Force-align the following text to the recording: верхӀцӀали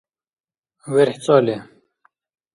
верхӀцӀали 0.93 1.57